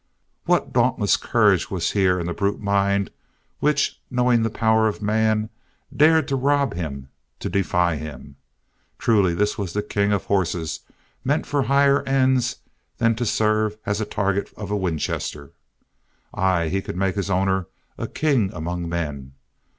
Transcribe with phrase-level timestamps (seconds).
[0.45, 3.11] What a dauntless courage was here in the brute mind
[3.59, 5.51] which, knowing the power of man,
[5.95, 8.35] dared to rob him, to defy him!
[8.97, 10.79] Truly this was the king of horses
[11.23, 12.55] meant for higher ends
[12.97, 15.51] than to serve as target of a Winchester.
[16.33, 19.33] Ay, he could make his owner a king among men.